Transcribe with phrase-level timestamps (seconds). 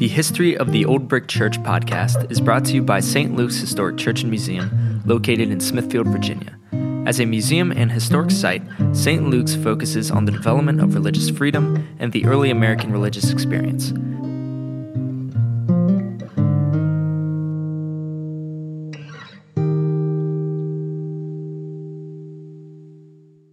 [0.00, 3.36] The History of the Old Brick Church podcast is brought to you by St.
[3.36, 6.58] Luke's Historic Church and Museum, located in Smithfield, Virginia.
[7.06, 8.62] As a museum and historic site,
[8.94, 9.28] St.
[9.28, 13.90] Luke's focuses on the development of religious freedom and the early American religious experience.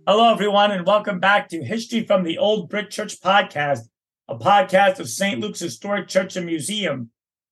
[0.08, 3.90] Hello, everyone, and welcome back to History from the Old Brick Church podcast
[4.30, 5.40] a podcast of St.
[5.40, 7.12] Luke's Historic Church and Museum,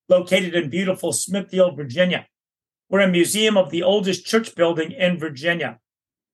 [0.10, 2.28] located in beautiful Smithfield, Virginia.
[2.90, 5.80] We're a museum of the oldest church building in Virginia.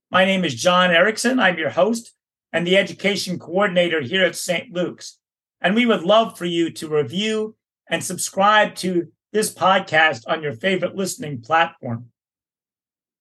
[0.09, 1.39] My name is John Ericson.
[1.39, 2.13] I'm your host
[2.51, 4.73] and the education coordinator here at St.
[4.73, 5.19] Luke's.
[5.61, 7.55] And we would love for you to review
[7.87, 12.07] and subscribe to this podcast on your favorite listening platform.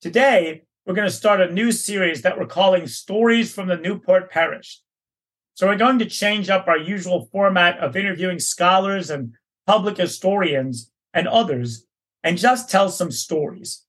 [0.01, 4.30] Today, we're going to start a new series that we're calling Stories from the Newport
[4.30, 4.80] Parish.
[5.60, 9.34] So we're going to change up our usual format of interviewing scholars and
[9.66, 11.84] public historians and others
[12.24, 13.85] and just tell some stories.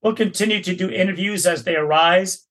[0.00, 2.46] We'll continue to do interviews as they arise,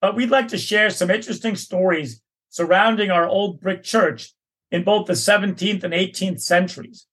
[0.00, 4.34] but we'd like to share some interesting stories surrounding our old brick church
[4.72, 7.06] in both the 17th and 18th centuries.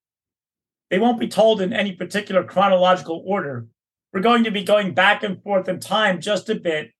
[0.90, 3.68] They won't be told in any particular chronological order.
[4.12, 6.94] We're going to be going back and forth in time just a bit,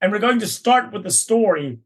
[0.00, 1.80] and we're going to start with the story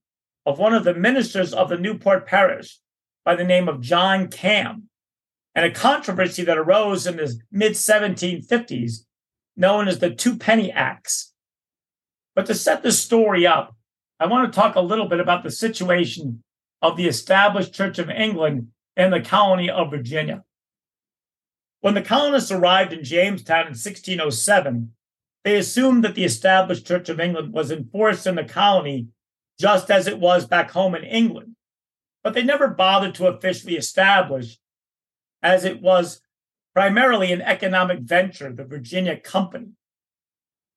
[0.48, 2.78] of one of the ministers of the Newport Parish
[3.22, 4.88] by the name of John Camm,
[5.54, 9.04] and a controversy that arose in the mid 1750s
[9.58, 11.34] known as the Two Penny Acts.
[12.34, 13.76] But to set the story up,
[14.18, 16.42] I want to talk a little bit about the situation
[16.80, 20.44] of the established Church of England in the colony of Virginia.
[21.82, 24.94] When the colonists arrived in Jamestown in 1607,
[25.44, 29.08] they assumed that the established Church of England was enforced in the colony
[29.58, 31.56] just as it was back home in England.
[32.22, 34.58] But they never bothered to officially establish,
[35.42, 36.20] as it was
[36.74, 39.72] primarily an economic venture, the Virginia Company.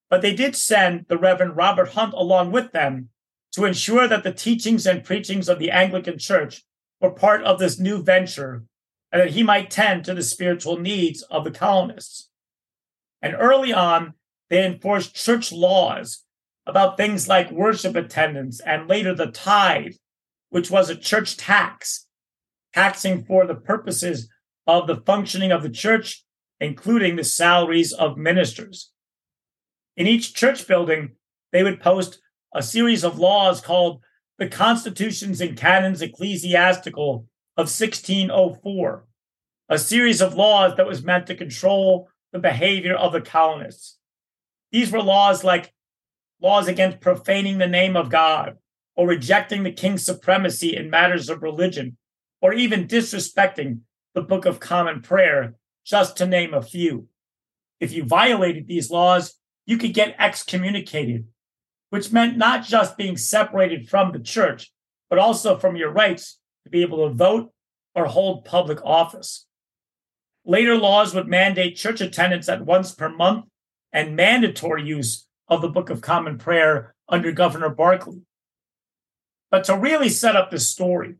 [0.10, 3.10] But they did send the Reverend Robert Hunt along with them
[3.54, 6.64] to ensure that the teachings and preachings of the Anglican Church
[7.00, 8.64] were part of this new venture
[9.12, 12.30] and that he might tend to the spiritual needs of the colonists.
[13.22, 14.14] And early on,
[14.50, 16.24] they enforced church laws
[16.66, 19.94] about things like worship attendance and later the tithe,
[20.50, 22.08] which was a church tax,
[22.74, 24.30] taxing for the purposes
[24.68, 26.24] of the functioning of the church,
[26.60, 28.92] including the salaries of ministers.
[29.98, 31.16] In each church building,
[31.52, 32.22] they would post
[32.54, 34.02] a series of laws called
[34.38, 39.06] the Constitutions and Canons Ecclesiastical of 1604,
[39.70, 43.98] a series of laws that was meant to control the behavior of the colonists.
[44.72, 45.74] These were laws like
[46.42, 48.58] laws against profaning the name of God,
[48.96, 51.98] or rejecting the king's supremacy in matters of religion,
[52.42, 53.80] or even disrespecting
[54.14, 57.08] the Book of Common Prayer, just to name a few.
[57.80, 59.36] If you violated these laws,
[59.66, 61.28] you could get excommunicated,
[61.90, 64.72] which meant not just being separated from the church,
[65.10, 67.52] but also from your rights to be able to vote
[67.96, 69.46] or hold public office.
[70.46, 73.46] Later laws would mandate church attendance at once per month
[73.94, 78.22] and mandatory use of the Book of Common Prayer under Governor Berkeley.
[79.52, 81.16] But to really set up this story,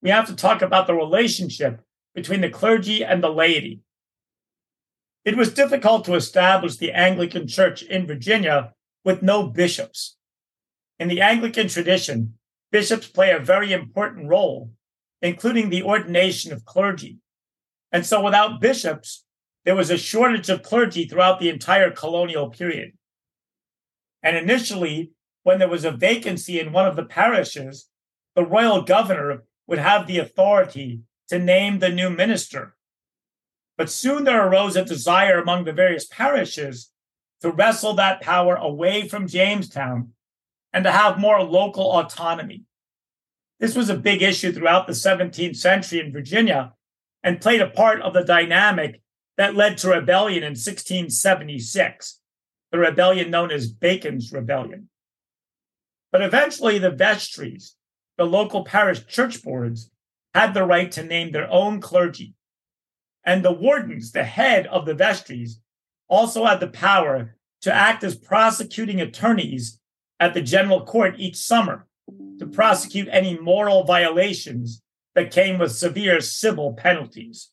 [0.00, 1.82] we have to talk about the relationship
[2.14, 3.80] between the clergy and the laity.
[5.26, 8.72] It was difficult to establish the Anglican Church in Virginia
[9.04, 10.16] with no bishops.
[10.98, 12.38] In the Anglican tradition,
[12.72, 14.72] bishops play a very important role,
[15.20, 17.18] including the ordination of clergy.
[17.92, 19.24] And so without bishops,
[19.66, 22.92] there was a shortage of clergy throughout the entire colonial period.
[24.24, 25.12] And initially,
[25.42, 27.90] when there was a vacancy in one of the parishes,
[28.34, 32.74] the royal governor would have the authority to name the new minister.
[33.76, 36.90] But soon there arose a desire among the various parishes
[37.42, 40.12] to wrestle that power away from Jamestown
[40.72, 42.62] and to have more local autonomy.
[43.60, 46.72] This was a big issue throughout the 17th century in Virginia
[47.22, 49.02] and played a part of the dynamic
[49.36, 52.20] that led to rebellion in 1676
[52.74, 54.88] the rebellion known as Bacon's Rebellion.
[56.10, 57.76] But eventually, the vestries,
[58.18, 59.92] the local parish church boards,
[60.34, 62.34] had the right to name their own clergy.
[63.24, 65.60] And the wardens, the head of the vestries,
[66.08, 69.78] also had the power to act as prosecuting attorneys
[70.18, 71.86] at the general court each summer
[72.40, 74.82] to prosecute any moral violations
[75.14, 77.50] that came with severe civil penalties.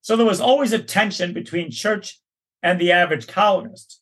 [0.00, 2.20] So there was always a tension between church
[2.62, 4.00] and the average colonist.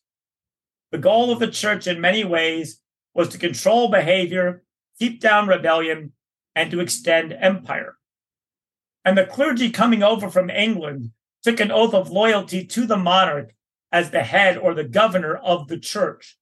[0.91, 2.79] The goal of the church in many ways
[3.13, 4.63] was to control behavior,
[4.99, 6.13] keep down rebellion,
[6.55, 7.97] and to extend empire.
[9.03, 11.11] And the clergy coming over from England
[11.43, 13.53] took an oath of loyalty to the monarch
[13.91, 16.37] as the head or the governor of the church.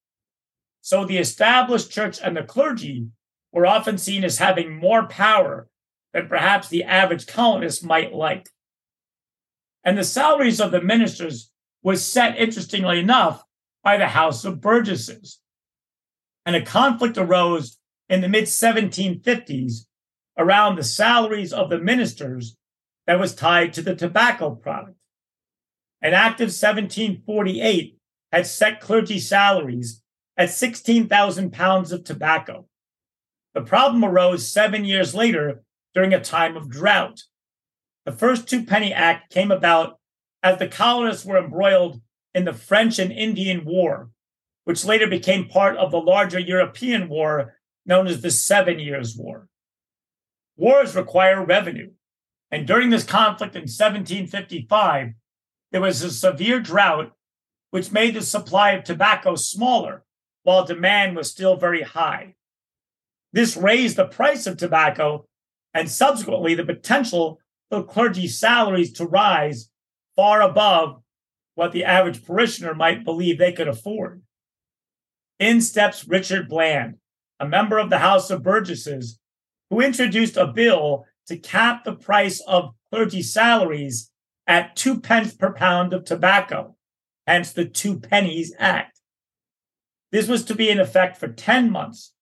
[0.81, 3.07] So the established church and the clergy
[3.51, 5.67] were often seen as having more power
[6.13, 8.49] than perhaps the average colonist might like.
[9.83, 11.51] And the salaries of the ministers
[11.83, 13.43] was set, interestingly enough,
[13.85, 15.39] by the House of Burgesses.
[16.43, 17.77] And a conflict arose
[18.09, 19.85] in the mid 1750s
[20.37, 22.57] around the salaries of the ministers
[23.05, 24.97] that was tied to the tobacco product.
[26.01, 27.97] An act of 1748
[28.31, 30.01] had set clergy salaries
[30.35, 32.65] at 16,000 pounds of tobacco.
[33.53, 37.21] The problem arose seven years later during a time of drought.
[38.05, 39.99] The first Two Penny Act came about
[40.43, 42.01] as the colonists were embroiled
[42.35, 44.09] in the French and Indian War,
[44.65, 47.55] which later became part of the larger European war
[47.85, 49.47] known as the Seven Years' War.
[50.57, 51.91] Wars require revenue,
[52.51, 55.13] and during this conflict in 1755,
[55.71, 57.13] there was a severe drought
[57.71, 60.03] which made the supply of tobacco smaller
[60.43, 62.35] while demand was still very high.
[63.31, 65.25] This raised the price of tobacco
[65.73, 67.39] and subsequently the potential
[67.69, 69.69] for clergy's salaries to rise
[70.15, 71.01] far above
[71.55, 74.21] what the average parishioner might believe they could afford.
[75.39, 76.95] In steps Richard Bland,
[77.39, 79.19] a member of the House of Burgesses,
[79.69, 84.11] who introduced a bill to cap the price of clergy salaries
[84.47, 86.75] at two pence per pound of tobacco,
[87.25, 88.99] hence the Two Pennies Act.
[90.11, 92.13] This was to be in effect for 10 months,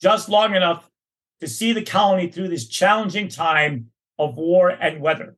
[0.00, 0.88] just long enough
[1.40, 3.86] to see the colony through this challenging time
[4.18, 5.36] of war and weather.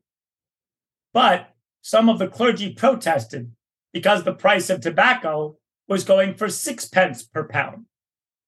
[1.15, 1.52] But
[1.83, 3.53] some of the clergy protested
[3.93, 5.57] because the price of tobacco
[5.89, 7.85] was going for sixpence per pound,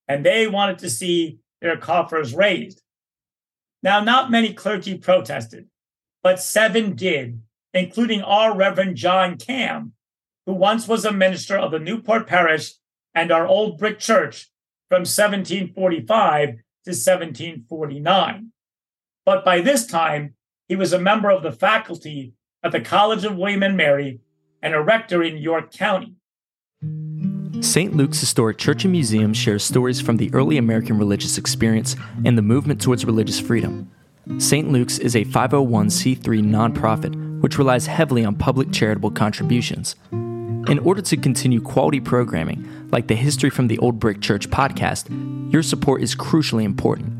[0.07, 2.81] and they wanted to see their coffers raised.
[3.83, 5.67] Now, not many clergy protested,
[6.23, 7.41] but seven did,
[7.73, 9.93] including our Reverend John Camm,
[10.45, 12.73] who once was a minister of the Newport Parish
[13.13, 14.49] and our old brick church
[14.89, 18.51] from 1745 to 1749.
[19.25, 20.35] But by this time,
[20.67, 22.33] he was a member of the faculty
[22.65, 24.19] at the College of William and Mary
[24.63, 26.15] and a rector in York County.
[27.61, 27.95] St.
[27.95, 31.95] Luke's Historic Church and Museum shares stories from the early American religious experience
[32.25, 33.91] and the movement towards religious freedom.
[34.39, 34.71] St.
[34.71, 39.95] Luke's is a 501c3 nonprofit which relies heavily on public charitable contributions.
[40.11, 45.53] In order to continue quality programming, like the History from the Old Brick Church podcast,
[45.53, 47.13] your support is crucially important.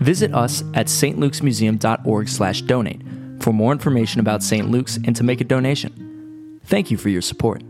[0.00, 3.03] Visit us at stlukesmuseum.org/donate
[3.40, 4.68] for more information about St.
[4.68, 6.60] Luke's and to make a donation.
[6.64, 7.62] Thank you for your support.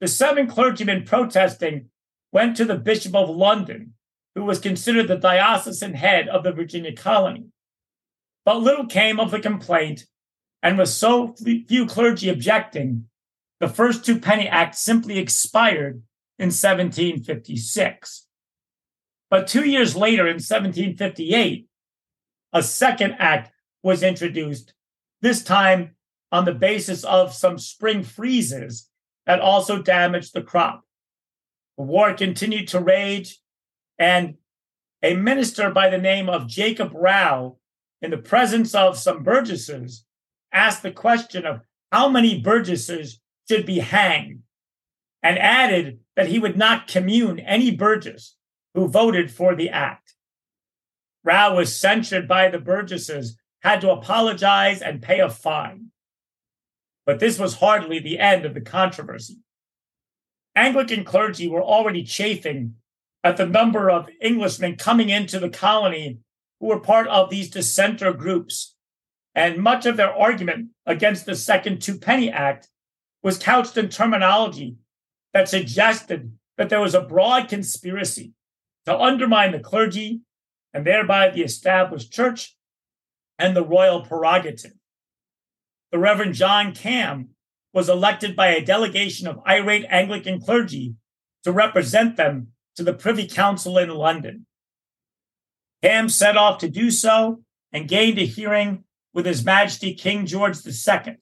[0.00, 1.90] The seven clergymen protesting
[2.32, 3.94] went to the Bishop of London,
[4.34, 7.46] who was considered the diocesan head of the Virginia colony.
[8.44, 10.06] But little came of the complaint,
[10.62, 13.06] and with so few clergy objecting,
[13.60, 16.02] the first Two Penny Act simply expired
[16.38, 18.26] in 1756.
[19.28, 21.66] But two years later, in 1758,
[22.52, 23.52] a second act
[23.82, 24.74] was introduced,
[25.22, 25.96] this time
[26.32, 28.88] on the basis of some spring freezes
[29.26, 30.84] that also damaged the crop.
[31.76, 33.40] The war continued to rage,
[33.98, 34.34] and
[35.02, 37.58] a minister by the name of Jacob Rowe,
[38.02, 40.04] in the presence of some burgesses,
[40.52, 41.60] asked the question of
[41.92, 44.40] how many burgesses should be hanged,
[45.22, 48.36] and added that he would not commune any burgess
[48.74, 49.99] who voted for the act.
[51.22, 55.90] Rowe was censured by the burgesses, had to apologize and pay a fine.
[57.04, 59.38] But this was hardly the end of the controversy.
[60.56, 62.74] Anglican clergy were already chafing
[63.22, 66.18] at the number of Englishmen coming into the colony
[66.58, 68.74] who were part of these dissenter groups.
[69.34, 72.68] And much of their argument against the Second Two Penny Act
[73.22, 74.76] was couched in terminology
[75.32, 78.32] that suggested that there was a broad conspiracy
[78.86, 80.20] to undermine the clergy
[80.72, 82.56] and thereby the established church
[83.38, 84.72] and the royal prerogative.
[85.90, 87.30] The Reverend John Camm
[87.72, 90.94] was elected by a delegation of irate Anglican clergy
[91.44, 94.46] to represent them to the Privy Council in London.
[95.82, 100.56] Camm set off to do so and gained a hearing with His Majesty King George
[100.66, 101.16] II.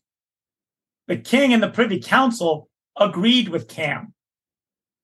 [1.07, 4.13] The king and the Privy Council agreed with Camm,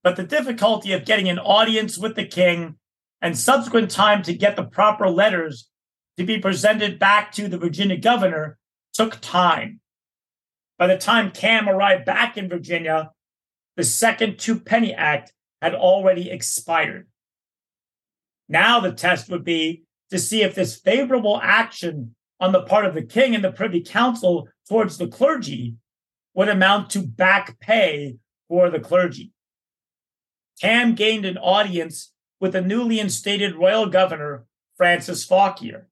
[0.02, 2.76] but the difficulty of getting an audience with the king
[3.24, 5.70] and subsequent time to get the proper letters
[6.18, 8.58] to be presented back to the Virginia governor
[8.92, 9.80] took time.
[10.78, 13.12] By the time Camm arrived back in Virginia,
[13.76, 17.08] the second Two Penny Act had already expired.
[18.46, 22.92] Now the test would be to see if this favorable action on the part of
[22.92, 25.76] the king and the Privy Council towards the clergy
[26.34, 28.16] would amount to back pay
[28.48, 29.32] for the clergy.
[30.60, 32.10] Camm gained an audience
[32.44, 34.44] with the newly instated royal governor,
[34.76, 35.88] Francis Fauquier.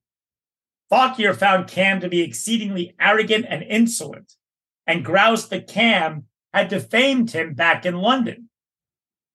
[0.90, 4.35] Fauquier found Camm to be exceedingly arrogant and insolent,
[4.87, 8.50] and groused that Camm had defamed him back in London.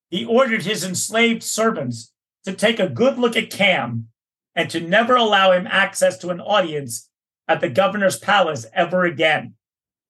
[0.08, 2.12] He ordered his enslaved servants
[2.44, 4.10] to take a good look at Camm
[4.54, 7.10] and to never allow him access to an audience
[7.48, 9.54] at the governor's palace ever again,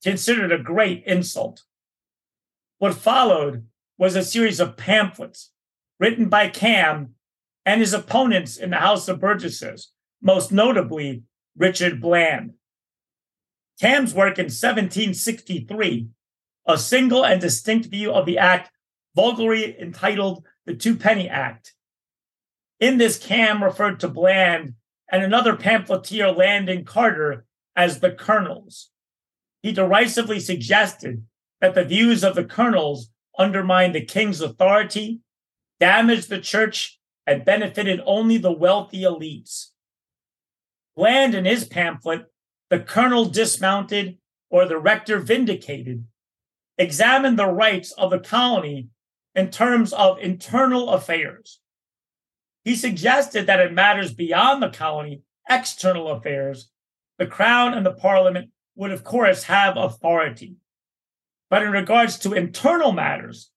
[0.04, 1.62] considered a great insult.
[2.76, 3.64] What followed
[3.96, 5.52] was a series of pamphlets
[5.98, 7.14] written by Camm
[7.64, 11.22] and his opponents in the House of Burgesses, most notably
[11.56, 12.54] Richard Bland.
[13.80, 16.08] Camm's work in 1763,
[16.66, 18.70] a single and distinct view of the act
[19.14, 21.74] vulgarly entitled the Twopenny Act.
[22.80, 24.74] In this, Camm referred to Bland
[25.10, 28.90] and another pamphleteer, Landon Carter, as the Colonels.
[29.62, 31.24] He derisively suggested
[31.60, 35.20] that the views of the Colonels undermined the king's authority,
[35.80, 39.66] damaged the church, and benefited only the wealthy elites.
[40.96, 42.26] Bland, in his pamphlet,
[42.70, 44.18] The Colonel Dismounted
[44.50, 46.04] or the Rector Vindicated,
[46.78, 48.88] examined the rights of the colony
[49.34, 51.60] in terms of internal affairs.
[52.64, 56.70] He suggested that in matters beyond the colony, external affairs,
[57.18, 60.56] the crown and the parliament would, of course, have authority.
[61.50, 63.50] But in regards to internal matters,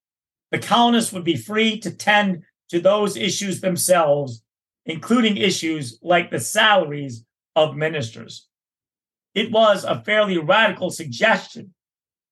[0.51, 4.43] the colonists would be free to tend to those issues themselves,
[4.85, 7.23] including issues like the salaries
[7.55, 8.47] of ministers.
[9.33, 11.73] It was a fairly radical suggestion,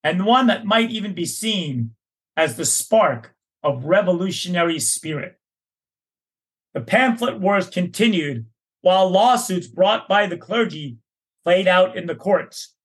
[0.04, 1.92] and one that might even be seen
[2.36, 3.34] as the spark
[3.64, 5.40] of revolutionary spirit.
[6.74, 8.46] The pamphlet wars continued
[8.82, 10.98] while lawsuits brought by the clergy
[11.44, 12.76] played out in the courts,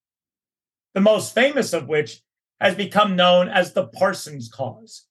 [0.95, 2.21] the most famous of which
[2.61, 5.07] has become known as the Parsons Cause.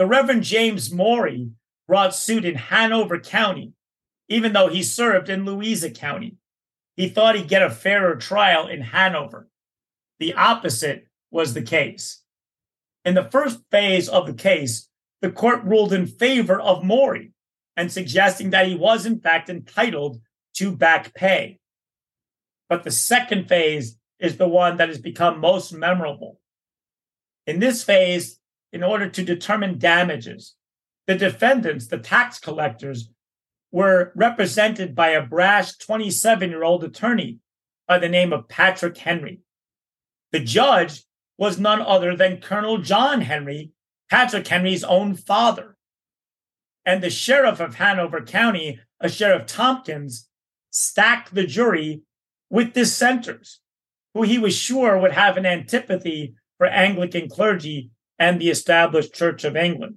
[0.00, 1.50] The Reverend James Maury
[1.86, 3.74] brought suit in Hanover County,
[4.30, 6.38] even though he served in Louisa County.
[6.96, 9.50] He thought he'd get a fairer trial in Hanover.
[10.18, 12.22] The opposite was the case.
[13.04, 14.88] In the first phase of the case,
[15.20, 17.32] the court ruled in favor of Maury
[17.76, 20.18] and suggesting that he was, in fact, entitled
[20.54, 21.58] to back pay.
[22.70, 26.40] But the second phase is the one that has become most memorable.
[27.46, 28.39] In this phase,
[28.72, 30.54] in order to determine damages,
[31.06, 33.10] the defendants, the tax collectors,
[33.72, 37.38] were represented by a brash 27 year old attorney
[37.86, 39.40] by the name of Patrick Henry.
[40.32, 41.04] The judge
[41.38, 43.72] was none other than Colonel John Henry,
[44.10, 45.76] Patrick Henry's own father.
[46.84, 50.28] And the sheriff of Hanover County, a Sheriff Tompkins,
[50.70, 52.02] stacked the jury
[52.48, 53.60] with dissenters
[54.14, 59.42] who he was sure would have an antipathy for Anglican clergy and the established Church
[59.44, 59.96] of England.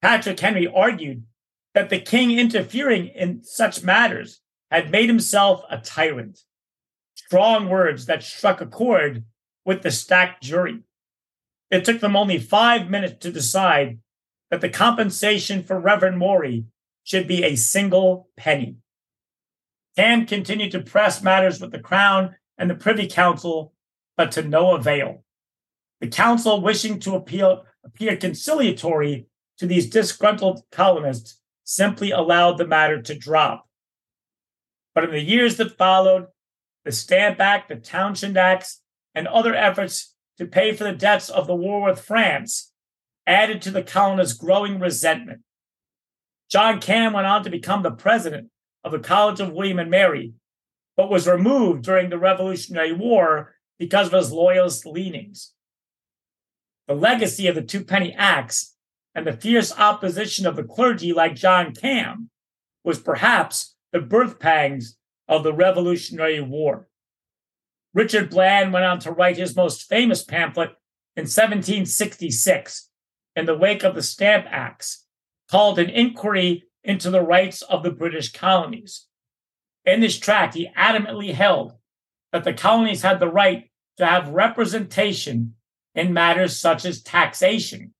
[0.00, 1.24] Patrick Henry argued
[1.74, 4.40] that the king interfering in such matters
[4.70, 6.38] had made himself a tyrant.
[7.16, 9.24] Strong words that struck a chord
[9.64, 10.80] with the stacked jury.
[11.70, 13.98] It took them only five minutes to decide
[14.50, 16.64] that the compensation for Reverend Maury
[17.04, 18.76] should be a single penny.
[19.96, 23.72] Camm continued to press matters with the Crown and the Privy Council,
[24.16, 25.24] but to no avail.
[26.00, 29.26] The Council, wishing to appeal, appear conciliatory
[29.58, 33.68] to these disgruntled colonists, simply allowed the matter to drop.
[34.94, 36.26] But in the years that followed,
[36.84, 38.80] the Stamp Act, the Townshend Acts,
[39.14, 42.72] and other efforts to pay for the debts of the war with France
[43.26, 45.42] added to the colonists' growing resentment.
[46.50, 48.48] John Camm went on to become the president
[48.82, 50.32] of the College of William and Mary,
[50.96, 55.52] but was removed during the Revolutionary War because of his loyalist leanings.
[56.90, 58.74] The legacy of the Twopenny Acts
[59.14, 62.30] and the fierce opposition of the clergy like John Camm
[62.82, 64.96] was perhaps the birth pangs
[65.28, 66.88] of the Revolutionary War.
[67.94, 70.70] Richard Bland went on to write his most famous pamphlet
[71.16, 72.88] in 1766
[73.36, 75.06] in the wake of the Stamp Acts,
[75.48, 79.06] called An Inquiry into the rights of the British colonies.
[79.84, 81.74] In this tract, he adamantly held
[82.32, 85.54] that the colonies had the right to have representation
[86.00, 87.92] in matters such as taxation,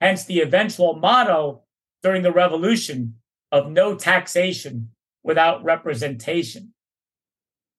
[0.00, 1.62] hence the eventual motto
[2.02, 3.16] during the Revolution
[3.50, 4.90] of no taxation
[5.22, 6.72] without representation.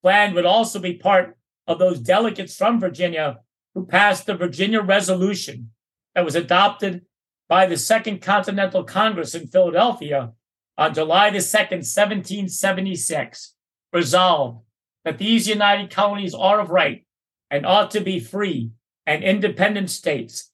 [0.03, 3.39] Bland would also be part of those delegates from Virginia
[3.73, 5.71] who passed the Virginia Resolution
[6.13, 7.05] that was adopted
[7.49, 10.33] by the Second Continental Congress in Philadelphia
[10.77, 13.55] on July the 2nd, 1776,
[13.91, 14.63] resolved
[15.03, 17.05] that these united colonies are of right
[17.49, 18.71] and ought to be free
[19.05, 20.51] and independent states,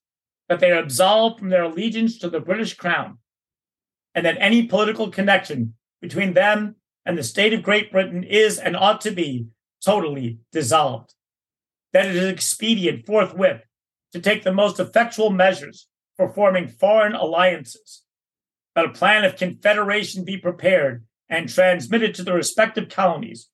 [0.48, 3.20] that they are absolved from their allegiance to the British crown,
[4.15, 6.75] and that any political connection between them
[7.06, 9.48] and the state of Great Britain is and ought to be
[9.84, 11.13] totally dissolved.
[11.94, 13.62] That it is expedient forthwith
[14.13, 15.88] to take the most effectual measures
[16.18, 18.03] for forming foreign alliances,
[18.75, 23.50] that a plan of confederation be prepared and transmitted to the respective colonies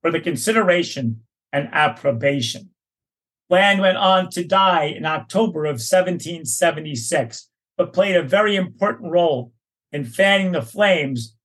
[0.00, 1.22] for the consideration
[1.52, 2.70] and approbation.
[3.48, 9.52] Bland went on to die in October of 1776, but played a very important role
[9.92, 11.36] in fanning the flames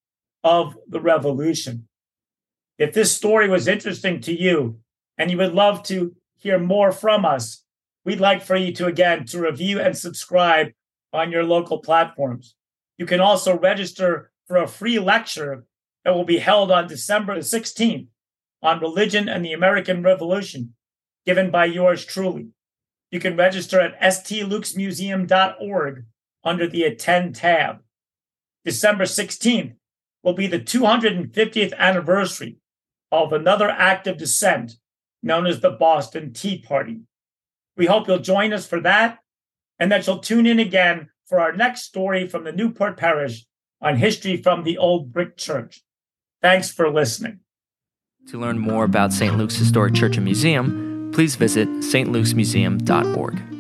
[0.44, 1.88] of the revolution.
[2.80, 4.80] If this story was interesting to you
[5.18, 7.64] and you would love to hear more from us,
[8.04, 10.70] we'd like for you to again to review and subscribe
[11.14, 12.56] on your local platforms.
[12.98, 15.66] You can also register for a free lecture
[16.04, 18.08] that will be held on December 16th
[18.64, 20.74] on religion and the American Revolution
[21.26, 22.50] given by yours truly.
[23.12, 26.06] You can register at stlukesmuseum.org
[26.44, 27.80] under the Attend tab.
[28.64, 29.76] December 16th
[30.24, 32.58] will be the 250th anniversary
[33.12, 34.74] of another act of dissent
[35.22, 37.02] known as the Boston Tea Party.
[37.78, 39.20] We hope you'll join us for that
[39.80, 43.46] and that you'll tune in again for our next story from the Newport Parish
[43.82, 45.84] on history from the old brick church.
[46.42, 47.40] Thanks for listening.
[48.28, 49.36] To learn more about St.
[49.38, 53.51] Luke's Historic Church and Museum, please visit stlukesmuseum.org.